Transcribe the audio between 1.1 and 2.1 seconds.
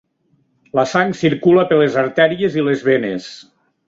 circula per les